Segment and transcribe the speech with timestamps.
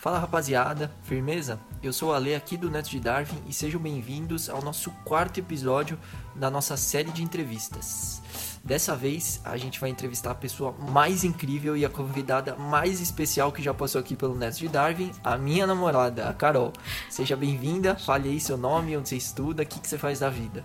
[0.00, 1.60] Fala rapaziada, firmeza?
[1.82, 5.38] Eu sou o Ale aqui do Neto de Darwin e sejam bem-vindos ao nosso quarto
[5.38, 5.98] episódio
[6.34, 8.22] da nossa série de entrevistas.
[8.64, 13.52] Dessa vez a gente vai entrevistar a pessoa mais incrível e a convidada mais especial
[13.52, 16.72] que já passou aqui pelo Neto de Darwin, a minha namorada, a Carol.
[17.10, 20.30] Seja bem-vinda, fale aí seu nome, onde você estuda, o que, que você faz da
[20.30, 20.64] vida.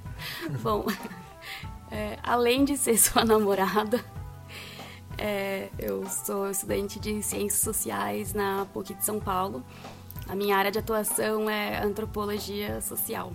[0.62, 0.84] Bom,
[1.90, 4.04] é, além de ser sua namorada,
[5.18, 9.64] é, eu sou estudante de Ciências Sociais na PUC de São Paulo.
[10.28, 13.32] A minha área de atuação é Antropologia Social.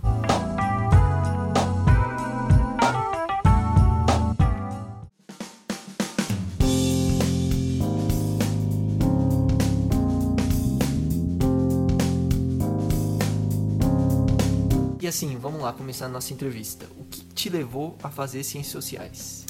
[15.00, 16.86] E assim, vamos lá começar a nossa entrevista.
[16.96, 19.41] O que te levou a fazer Ciências Sociais?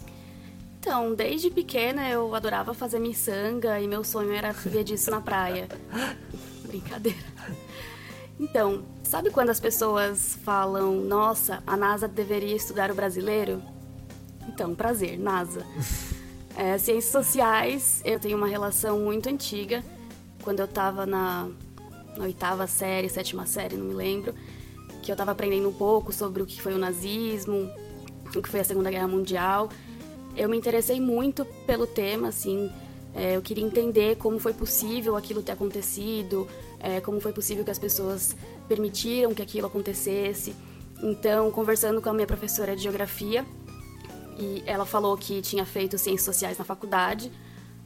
[0.82, 5.68] Então, desde pequena eu adorava fazer miçanga e meu sonho era viver disso na praia.
[6.66, 7.20] Brincadeira.
[8.38, 13.62] Então, sabe quando as pessoas falam, nossa, a NASA deveria estudar o brasileiro?
[14.48, 15.64] Então, prazer, NASA.
[16.54, 19.82] É, ciências sociais, eu tenho uma relação muito antiga.
[20.42, 21.48] Quando eu estava na,
[22.14, 24.34] na oitava série, sétima série, não me lembro,
[25.02, 27.70] que eu estava aprendendo um pouco sobre o que foi o nazismo,
[28.36, 29.70] o que foi a Segunda Guerra Mundial
[30.36, 32.70] eu me interessei muito pelo tema, assim.
[33.14, 36.48] É, eu queria entender como foi possível aquilo ter acontecido,
[36.80, 38.34] é, como foi possível que as pessoas
[38.66, 40.54] permitiram que aquilo acontecesse.
[41.02, 43.44] Então, conversando com a minha professora de geografia,
[44.38, 47.30] e ela falou que tinha feito ciências sociais na faculdade.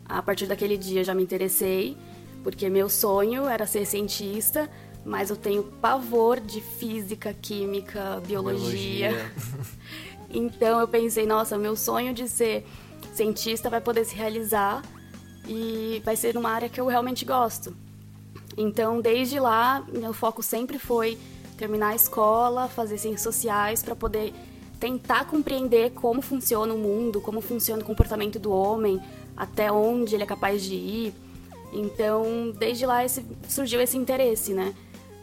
[0.04, 1.96] A partir daquele dia já me interessei,
[2.44, 4.70] porque meu sonho era ser cientista,
[5.04, 9.10] mas eu tenho pavor de física, química, biologia.
[9.10, 9.32] biologia.
[10.30, 12.66] Então eu pensei, nossa, meu sonho de ser
[13.14, 14.82] cientista vai poder se realizar
[15.46, 17.74] e vai ser numa área que eu realmente gosto.
[18.56, 21.18] Então, desde lá, meu foco sempre foi
[21.56, 24.32] terminar a escola, fazer ciências sociais para poder
[24.80, 29.00] tentar compreender como funciona o mundo, como funciona o comportamento do homem,
[29.36, 31.14] até onde ele é capaz de ir.
[31.72, 34.74] Então, desde lá esse, surgiu esse interesse, né?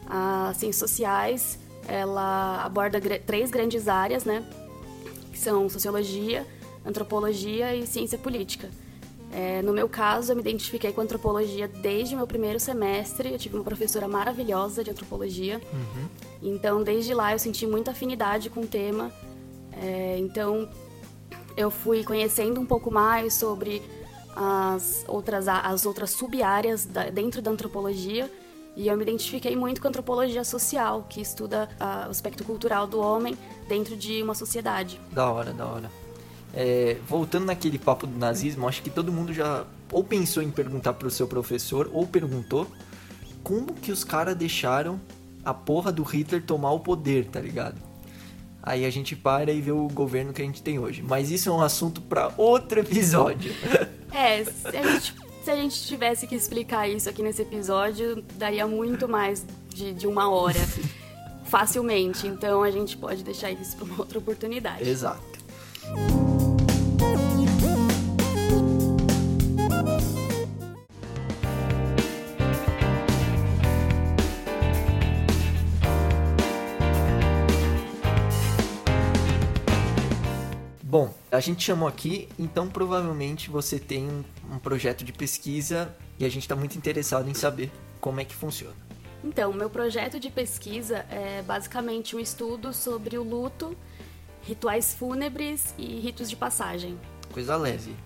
[0.08, 1.58] As ciências sociais,
[1.88, 4.44] ela aborda três grandes áreas, né?
[5.34, 6.46] Que são sociologia,
[6.86, 8.70] antropologia e ciência política.
[9.32, 13.32] É, no meu caso, eu me identifiquei com antropologia desde o meu primeiro semestre.
[13.32, 15.60] Eu tive uma professora maravilhosa de antropologia.
[15.72, 16.08] Uhum.
[16.54, 19.12] Então, desde lá, eu senti muita afinidade com o tema.
[19.72, 20.68] É, então,
[21.56, 23.82] eu fui conhecendo um pouco mais sobre
[24.36, 28.30] as outras, as outras sub-áreas dentro da antropologia.
[28.76, 31.68] E eu me identifiquei muito com a antropologia social, que estuda
[32.06, 33.36] o aspecto cultural do homem
[33.68, 35.00] dentro de uma sociedade.
[35.12, 35.90] Da hora, da hora.
[36.52, 40.94] É, voltando naquele papo do nazismo, acho que todo mundo já ou pensou em perguntar
[40.94, 42.66] pro seu professor, ou perguntou
[43.42, 45.00] como que os caras deixaram
[45.44, 47.80] a porra do Hitler tomar o poder, tá ligado?
[48.62, 51.02] Aí a gente para e vê o governo que a gente tem hoje.
[51.02, 53.52] Mas isso é um assunto para outro episódio.
[54.10, 59.08] É, a gente se a gente tivesse que explicar isso aqui nesse episódio, daria muito
[59.08, 60.58] mais de, de uma hora.
[61.44, 62.26] facilmente.
[62.26, 64.88] Então a gente pode deixar isso para uma outra oportunidade.
[64.88, 65.33] Exato.
[81.34, 86.42] A gente chamou aqui, então provavelmente você tem um projeto de pesquisa e a gente
[86.42, 88.76] está muito interessado em saber como é que funciona.
[89.22, 93.76] Então, meu projeto de pesquisa é basicamente um estudo sobre o luto,
[94.42, 96.98] rituais fúnebres e ritos de passagem.
[97.32, 97.96] Coisa leve.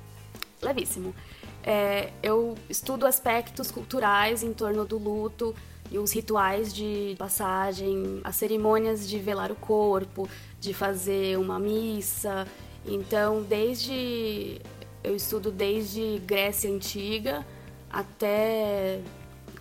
[0.62, 1.14] Levíssimo.
[1.62, 5.54] É, eu estudo aspectos culturais em torno do luto
[5.90, 10.28] e os rituais de passagem, as cerimônias de velar o corpo,
[10.60, 12.46] de fazer uma missa
[12.88, 14.60] então, desde
[15.02, 17.46] eu estudo desde Grécia antiga
[17.90, 19.00] até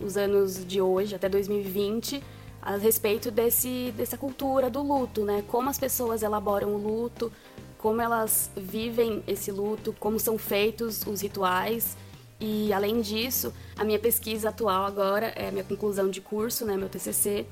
[0.00, 2.22] os anos de hoje, até 2020,
[2.60, 5.42] a respeito desse, dessa cultura do luto, né?
[5.48, 7.32] Como as pessoas elaboram o luto,
[7.78, 11.96] como elas vivem esse luto, como são feitos os rituais.
[12.40, 16.76] E além disso, a minha pesquisa atual agora é a minha conclusão de curso, né,
[16.76, 17.46] meu TCC.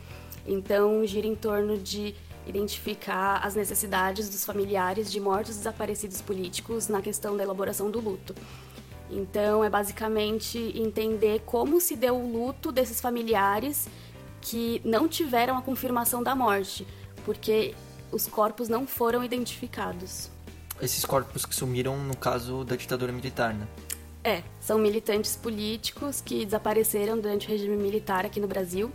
[0.46, 2.14] Então, gira em torno de
[2.46, 8.34] identificar as necessidades dos familiares de mortos desaparecidos políticos na questão da elaboração do luto.
[9.10, 13.88] Então, é basicamente entender como se deu o luto desses familiares
[14.40, 16.86] que não tiveram a confirmação da morte,
[17.24, 17.74] porque
[18.12, 20.30] os corpos não foram identificados.
[20.80, 23.66] Esses corpos que sumiram no caso da ditadura militar, né?
[24.22, 28.90] É, são militantes políticos que desapareceram durante o regime militar aqui no Brasil.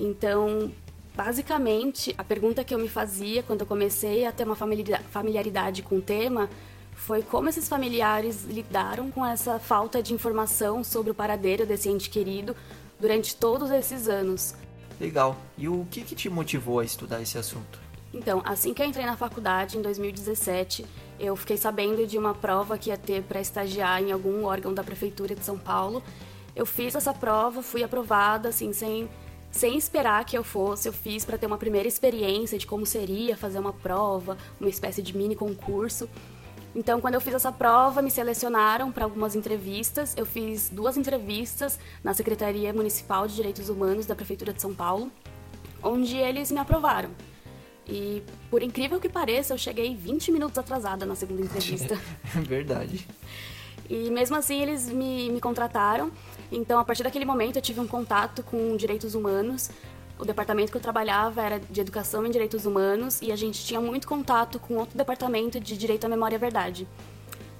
[0.00, 0.72] Então,
[1.18, 5.96] basicamente, a pergunta que eu me fazia quando eu comecei a ter uma familiaridade com
[5.96, 6.48] o tema
[6.92, 12.08] foi como esses familiares lidaram com essa falta de informação sobre o paradeiro desse ente
[12.08, 12.54] querido
[13.00, 14.54] durante todos esses anos.
[15.00, 15.36] Legal.
[15.56, 17.80] E o que, que te motivou a estudar esse assunto?
[18.14, 20.86] Então, assim que eu entrei na faculdade, em 2017,
[21.18, 24.84] eu fiquei sabendo de uma prova que ia ter para estagiar em algum órgão da
[24.84, 26.00] Prefeitura de São Paulo.
[26.54, 29.08] Eu fiz essa prova, fui aprovada, assim, sem,
[29.50, 30.88] sem esperar que eu fosse.
[30.88, 35.02] Eu fiz para ter uma primeira experiência de como seria fazer uma prova, uma espécie
[35.02, 36.08] de mini concurso.
[36.74, 40.14] Então, quando eu fiz essa prova, me selecionaram para algumas entrevistas.
[40.16, 45.10] Eu fiz duas entrevistas na Secretaria Municipal de Direitos Humanos da Prefeitura de São Paulo,
[45.82, 47.10] onde eles me aprovaram.
[47.88, 51.98] E, por incrível que pareça, eu cheguei 20 minutos atrasada na segunda entrevista.
[52.36, 53.08] É verdade.
[53.88, 56.12] E mesmo assim, eles me, me contrataram.
[56.50, 59.70] Então, a partir daquele momento, eu tive um contato com direitos humanos.
[60.18, 63.80] O departamento que eu trabalhava era de Educação em Direitos Humanos e a gente tinha
[63.80, 66.88] muito contato com outro departamento de Direito à Memória e Verdade.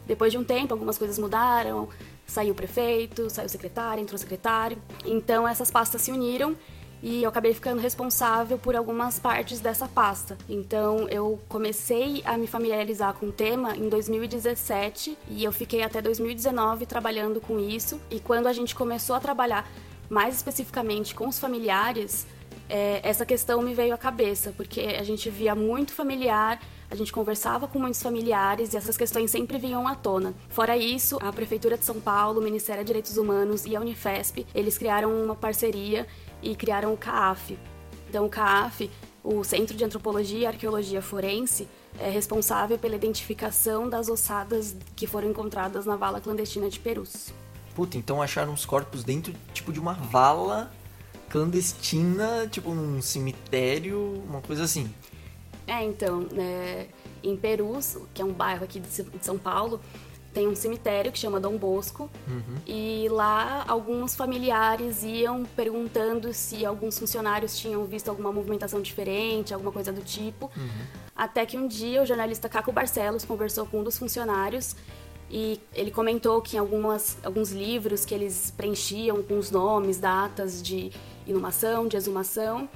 [0.06, 1.88] Depois de um tempo, algumas coisas mudaram,
[2.26, 4.78] saiu o prefeito, saiu o secretário, entrou o secretário.
[5.04, 6.56] Então, essas pastas se uniram
[7.02, 10.36] e eu acabei ficando responsável por algumas partes dessa pasta.
[10.48, 16.00] Então eu comecei a me familiarizar com o tema em 2017 e eu fiquei até
[16.00, 18.00] 2019 trabalhando com isso.
[18.10, 19.68] E quando a gente começou a trabalhar
[20.08, 22.26] mais especificamente com os familiares,
[22.68, 26.60] é, essa questão me veio à cabeça, porque a gente via muito familiar
[26.90, 30.34] a gente conversava com muitos familiares e essas questões sempre vinham à tona.
[30.48, 34.46] Fora isso, a Prefeitura de São Paulo, o Ministério de Direitos Humanos e a Unifesp,
[34.54, 36.06] eles criaram uma parceria
[36.42, 37.58] e criaram o CAAF.
[38.08, 38.90] Então, o CAAF,
[39.22, 41.68] o Centro de Antropologia e Arqueologia Forense,
[41.98, 47.32] é responsável pela identificação das ossadas que foram encontradas na vala clandestina de Perus.
[47.74, 50.70] Puta, então acharam os corpos dentro, tipo, de uma vala
[51.28, 54.92] clandestina, tipo num cemitério, uma coisa assim.
[55.66, 56.88] É, então, né,
[57.22, 58.88] em Perus, que é um bairro aqui de
[59.20, 59.80] São Paulo,
[60.32, 62.56] tem um cemitério que chama Dom Bosco uhum.
[62.66, 69.72] e lá alguns familiares iam perguntando se alguns funcionários tinham visto alguma movimentação diferente, alguma
[69.72, 70.50] coisa do tipo.
[70.56, 70.68] Uhum.
[71.16, 74.76] Até que um dia o jornalista Caco Barcelos conversou com um dos funcionários
[75.30, 80.62] e ele comentou que em algumas, alguns livros que eles preenchiam com os nomes, datas
[80.62, 80.90] de
[81.26, 82.68] inumação, de exumação,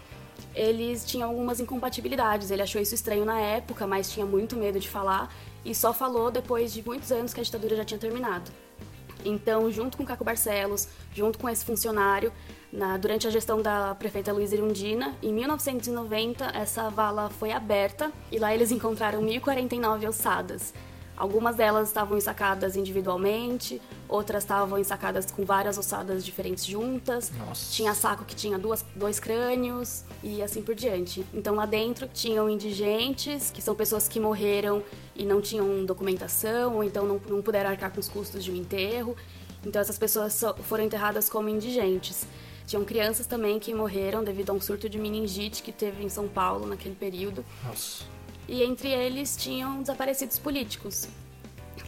[0.54, 2.50] eles tinham algumas incompatibilidades.
[2.50, 5.32] Ele achou isso estranho na época, mas tinha muito medo de falar
[5.64, 8.50] e só falou depois de muitos anos que a ditadura já tinha terminado.
[9.24, 12.32] Então, junto com Caco Barcelos, junto com esse funcionário,
[12.72, 18.38] na, durante a gestão da prefeita Luísa Irundina, em 1990, essa vala foi aberta e
[18.38, 20.74] lá eles encontraram 1.049 ossadas.
[21.16, 27.30] Algumas delas estavam ensacadas individualmente, outras estavam ensacadas com várias ossadas diferentes juntas.
[27.30, 27.70] Nossa.
[27.70, 31.24] Tinha saco que tinha duas, dois crânios e assim por diante.
[31.32, 34.82] Então lá dentro tinham indigentes, que são pessoas que morreram
[35.14, 38.56] e não tinham documentação, ou então não, não puderam arcar com os custos de um
[38.56, 39.14] enterro.
[39.64, 42.26] Então essas pessoas foram enterradas como indigentes.
[42.66, 46.26] Tinham crianças também que morreram devido a um surto de meningite que teve em São
[46.26, 47.44] Paulo naquele período.
[47.66, 48.04] Nossa
[48.48, 51.08] e entre eles tinham desaparecidos políticos,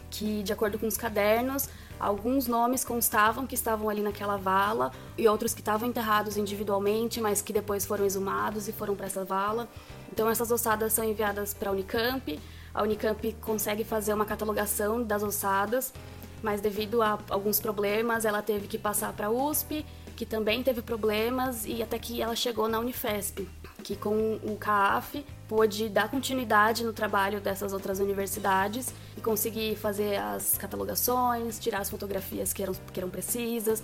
[0.09, 1.67] que, de acordo com os cadernos,
[1.99, 7.41] alguns nomes constavam que estavam ali naquela vala e outros que estavam enterrados individualmente, mas
[7.41, 9.67] que depois foram exumados e foram para essa vala.
[10.11, 12.39] Então essas ossadas são enviadas para a Unicamp.
[12.73, 15.93] A Unicamp consegue fazer uma catalogação das ossadas,
[16.41, 19.85] mas devido a alguns problemas, ela teve que passar para a USP,
[20.15, 23.47] que também teve problemas e até que ela chegou na Unifesp
[23.85, 30.17] que com o CAF pôde dar continuidade no trabalho dessas outras universidades e conseguir fazer
[30.17, 33.83] as catalogações, tirar as fotografias que eram, que eram precisas,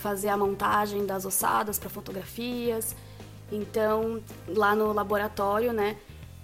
[0.00, 2.96] fazer a montagem das ossadas para fotografias.
[3.52, 5.96] Então, lá no laboratório, né,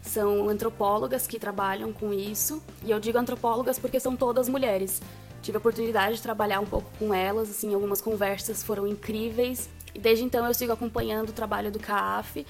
[0.03, 2.63] são antropólogas que trabalham com isso.
[2.85, 5.01] E eu digo antropólogas porque são todas mulheres.
[5.41, 9.69] Tive a oportunidade de trabalhar um pouco com elas, assim, algumas conversas foram incríveis.
[9.95, 12.47] E desde então eu sigo acompanhando o trabalho do CAF,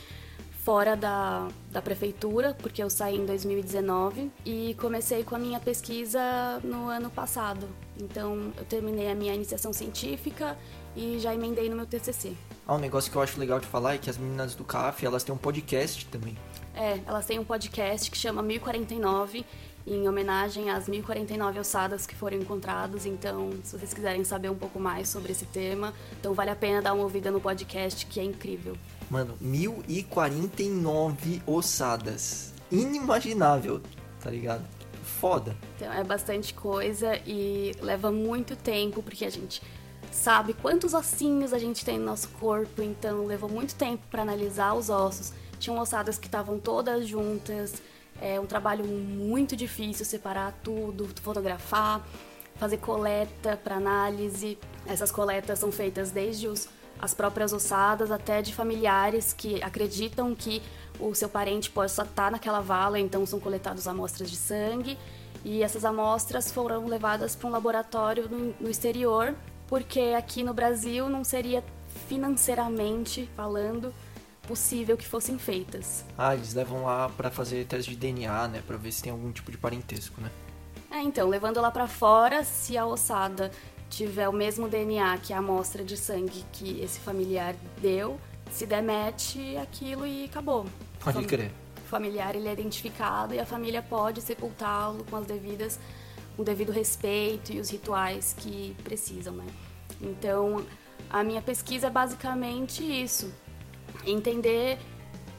[0.64, 6.20] fora da, da prefeitura, porque eu saí em 2019 e comecei com a minha pesquisa
[6.62, 7.68] no ano passado.
[8.00, 10.56] Então, eu terminei a minha iniciação científica
[10.94, 12.34] e já emendei no meu TCC.
[12.66, 15.04] Ah, um negócio que eu acho legal de falar é que as meninas do CAF,
[15.04, 16.38] elas têm um podcast também.
[16.74, 19.44] É, elas têm um podcast que chama 1049
[19.86, 23.06] em homenagem às 1049 ossadas que foram encontradas.
[23.06, 26.80] Então, se vocês quiserem saber um pouco mais sobre esse tema, então vale a pena
[26.80, 28.76] dar uma ouvida no podcast, que é incrível.
[29.10, 32.52] Mano, 1049 ossadas.
[32.70, 33.82] Inimaginável,
[34.20, 34.64] tá ligado?
[35.02, 35.56] foda.
[35.76, 39.62] Então é bastante coisa e leva muito tempo, porque a gente
[40.10, 44.74] sabe quantos ossinhos a gente tem no nosso corpo, então levou muito tempo para analisar
[44.74, 45.32] os ossos.
[45.58, 47.80] Tinham ossadas que estavam todas juntas,
[48.22, 52.06] é um trabalho muito difícil separar tudo, fotografar,
[52.56, 54.56] fazer coleta para análise.
[54.86, 56.68] Essas coletas são feitas desde os,
[57.00, 60.62] as próprias ossadas até de familiares que acreditam que
[61.00, 64.96] o seu parente possa estar naquela vala, então são coletadas amostras de sangue.
[65.44, 69.34] E essas amostras foram levadas para um laboratório no, no exterior
[69.72, 71.64] porque aqui no Brasil não seria
[72.06, 73.90] financeiramente falando
[74.46, 76.04] possível que fossem feitas.
[76.16, 79.30] Ah, eles levam lá para fazer teste de DNA, né, para ver se tem algum
[79.30, 80.30] tipo de parentesco, né?
[80.90, 83.50] É, então, levando lá para fora, se a ossada
[83.88, 88.20] tiver o mesmo DNA que a amostra de sangue que esse familiar deu,
[88.50, 90.66] se demete aquilo e acabou.
[91.00, 91.50] Pode crer.
[91.84, 95.78] O familiar ele é identificado e a família pode sepultá-lo com as devidas
[96.36, 99.46] o devido respeito e os rituais que precisam, né?
[100.00, 100.64] Então,
[101.10, 103.32] a minha pesquisa é basicamente isso:
[104.06, 104.78] entender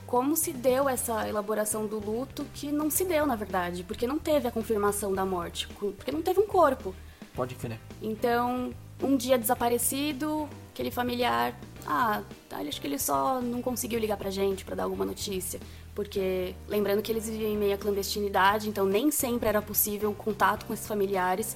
[0.06, 4.20] como se deu essa elaboração do luto, que não se deu, na verdade, porque não
[4.20, 6.94] teve a confirmação da morte, porque não teve um corpo.
[7.34, 7.80] Pode crer.
[8.02, 14.30] Então, um dia desaparecido, aquele familiar, ah, acho que ele só não conseguiu ligar pra
[14.30, 15.60] gente para dar alguma notícia
[15.96, 20.66] porque lembrando que eles viviam em meia clandestinidade, então nem sempre era possível o contato
[20.66, 21.56] com esses familiares.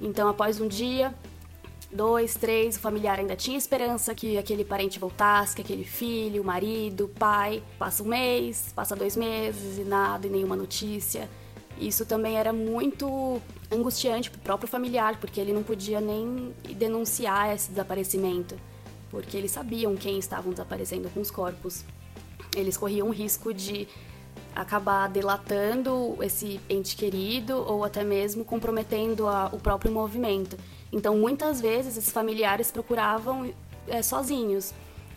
[0.00, 1.14] Então, após um dia,
[1.96, 7.10] dois, três, o familiar ainda tinha esperança que aquele parente voltasse, que aquele filho, marido,
[7.18, 7.62] pai.
[7.78, 11.28] Passa um mês, passa dois meses e nada, e nenhuma notícia.
[11.78, 13.40] Isso também era muito
[13.72, 18.54] angustiante para o próprio familiar, porque ele não podia nem denunciar esse desaparecimento,
[19.10, 21.84] porque eles sabiam quem estavam desaparecendo com os corpos
[22.56, 23.86] eles corriam o risco de
[24.54, 30.56] acabar delatando esse ente querido ou até mesmo comprometendo a, o próprio movimento.
[30.92, 33.52] Então, muitas vezes, esses familiares procuravam
[33.88, 34.72] é, sozinhos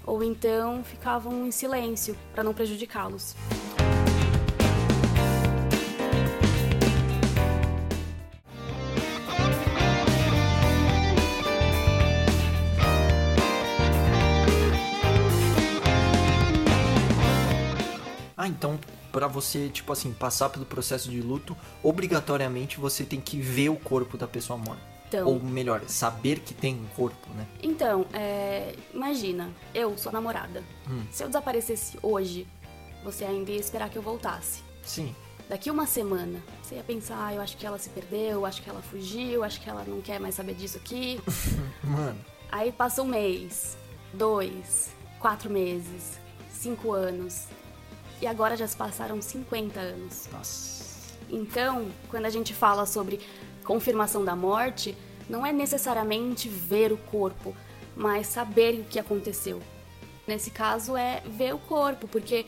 [0.06, 3.36] ou então ficavam em silêncio para não prejudicá-los.
[18.60, 18.80] então
[19.12, 23.76] para você, tipo assim, passar pelo processo de luto, obrigatoriamente você tem que ver o
[23.76, 24.99] corpo da pessoa morta.
[25.10, 27.48] Então, Ou melhor, saber que tem um corpo, né?
[27.64, 30.64] Então, é, imagina, eu sou namorada.
[30.88, 31.04] Hum.
[31.12, 32.48] Se eu desaparecesse hoje,
[33.04, 34.62] você ainda ia esperar que eu voltasse.
[34.84, 35.16] Sim.
[35.50, 38.70] Daqui uma semana, você ia pensar, ah, eu acho que ela se perdeu, acho que
[38.70, 41.20] ela fugiu, acho que ela não quer mais saber disso aqui.
[41.84, 42.20] Mano.
[42.52, 43.76] Aí passa um mês,
[44.14, 46.20] dois, quatro meses,
[46.52, 47.48] cinco anos,
[48.22, 50.30] e agora já se passaram 50 anos.
[50.32, 50.80] Nossa.
[51.32, 53.20] Então, quando a gente fala sobre
[53.70, 54.98] confirmação da morte,
[55.30, 57.56] não é necessariamente ver o corpo,
[57.96, 59.62] mas saber o que aconteceu.
[60.26, 62.48] Nesse caso é ver o corpo, porque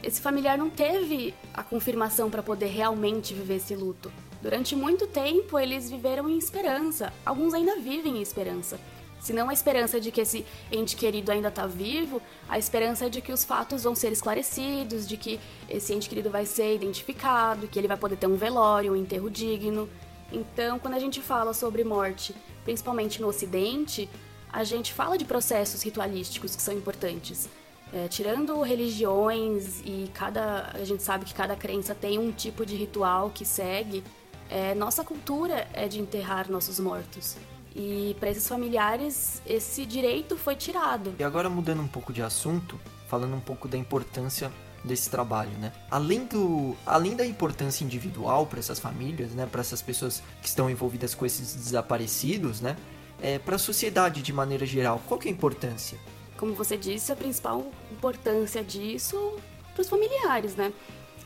[0.00, 4.12] esse familiar não teve a confirmação para poder realmente viver esse luto.
[4.40, 8.78] Durante muito tempo eles viveram em esperança, alguns ainda vivem em esperança.
[9.20, 13.20] Se não a esperança de que esse ente querido ainda está vivo, a esperança de
[13.20, 17.76] que os fatos vão ser esclarecidos, de que esse ente querido vai ser identificado, que
[17.76, 19.88] ele vai poder ter um velório, um enterro digno.
[20.32, 22.34] Então, quando a gente fala sobre morte,
[22.64, 24.08] principalmente no Ocidente,
[24.52, 27.48] a gente fala de processos ritualísticos que são importantes.
[27.92, 32.76] É, tirando religiões e cada a gente sabe que cada crença tem um tipo de
[32.76, 34.04] ritual que segue,
[34.48, 37.36] é, nossa cultura é de enterrar nossos mortos.
[37.74, 41.14] E para esses familiares, esse direito foi tirado.
[41.18, 44.52] E agora mudando um pouco de assunto, falando um pouco da importância
[44.84, 45.72] desse trabalho, né?
[45.90, 50.70] Além do, além da importância individual para essas famílias, né, para essas pessoas que estão
[50.70, 52.76] envolvidas com esses desaparecidos, né,
[53.20, 55.98] é, para a sociedade de maneira geral, qual que é a importância?
[56.38, 59.36] Como você disse, a principal importância disso
[59.74, 60.72] para os familiares, né?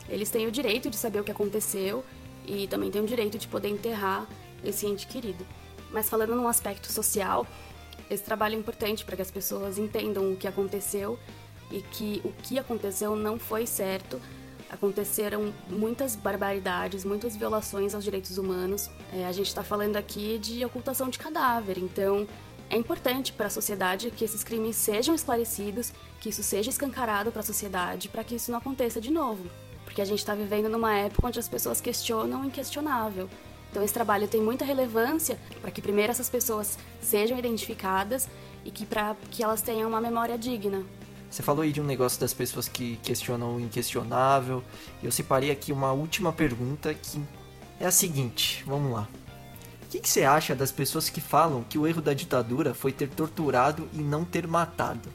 [0.09, 2.03] Eles têm o direito de saber o que aconteceu
[2.45, 4.27] e também têm o direito de poder enterrar
[4.63, 5.45] esse ente querido.
[5.91, 7.47] Mas falando num aspecto social,
[8.09, 11.17] esse trabalho é importante para que as pessoas entendam o que aconteceu
[11.71, 14.21] e que o que aconteceu não foi certo.
[14.69, 18.89] Aconteceram muitas barbaridades, muitas violações aos direitos humanos.
[19.13, 22.27] É, a gente está falando aqui de ocultação de cadáver, então
[22.69, 27.41] é importante para a sociedade que esses crimes sejam esclarecidos, que isso seja escancarado para
[27.41, 29.49] a sociedade, para que isso não aconteça de novo.
[29.83, 33.29] Porque a gente está vivendo numa época onde as pessoas questionam o inquestionável.
[33.69, 38.27] Então esse trabalho tem muita relevância para que primeiro essas pessoas sejam identificadas
[38.63, 40.83] e que para que elas tenham uma memória digna.
[41.35, 44.63] Você falou aí de um negócio das pessoas que questionam o inquestionável.
[45.03, 47.21] Eu separei aqui uma última pergunta que
[47.77, 49.05] é a seguinte, vamos lá.
[49.83, 52.93] O que, que você acha das pessoas que falam que o erro da ditadura foi
[52.93, 55.09] ter torturado e não ter matado?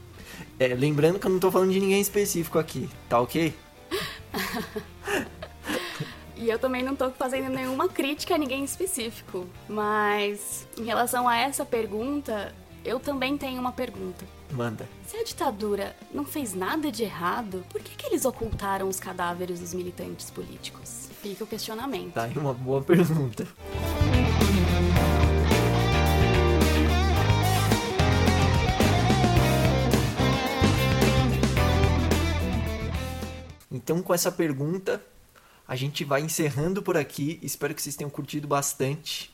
[0.59, 3.55] É, lembrando que eu não tô falando de ninguém específico aqui, tá ok?
[6.35, 9.47] E eu também não tô fazendo nenhuma crítica a ninguém específico.
[9.67, 12.53] Mas em relação a essa pergunta,
[12.85, 14.23] eu também tenho uma pergunta.
[14.51, 14.87] Manda.
[15.07, 19.59] Se a ditadura não fez nada de errado, por que, que eles ocultaram os cadáveres
[19.59, 21.09] dos militantes políticos?
[21.21, 22.13] Fica o questionamento.
[22.13, 23.47] Tá aí uma boa pergunta.
[33.71, 35.01] Então, com essa pergunta,
[35.67, 37.39] a gente vai encerrando por aqui.
[37.41, 39.30] Espero que vocês tenham curtido bastante.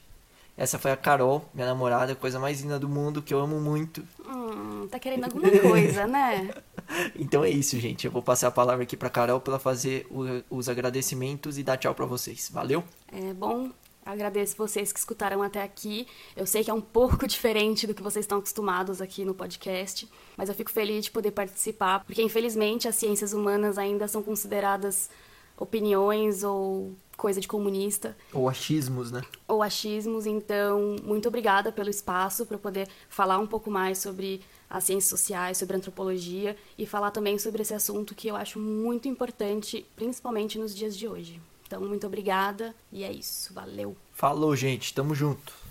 [0.57, 4.03] Essa foi a Carol, minha namorada, coisa mais linda do mundo, que eu amo muito.
[4.27, 6.49] Hum, tá querendo alguma coisa, né?
[7.15, 8.05] então é isso, gente.
[8.05, 11.63] Eu vou passar a palavra aqui pra Carol pra ela fazer o, os agradecimentos e
[11.63, 12.49] dar tchau pra vocês.
[12.51, 12.83] Valeu?
[13.11, 13.69] É bom.
[14.03, 16.07] Agradeço vocês que escutaram até aqui.
[16.35, 20.09] Eu sei que é um pouco diferente do que vocês estão acostumados aqui no podcast,
[20.35, 25.07] mas eu fico feliz de poder participar, porque infelizmente as ciências humanas ainda são consideradas
[25.55, 28.15] opiniões ou coisa de comunista.
[28.31, 29.23] Ou achismos, né?
[29.47, 30.25] Ou achismos.
[30.25, 35.57] Então, muito obrigada pelo espaço para poder falar um pouco mais sobre as ciências sociais,
[35.57, 40.75] sobre antropologia e falar também sobre esse assunto que eu acho muito importante, principalmente nos
[40.75, 41.41] dias de hoje.
[41.65, 43.53] Então, muito obrigada e é isso.
[43.53, 43.97] Valeu.
[44.13, 44.93] Falou, gente.
[44.93, 45.66] Tamo junto.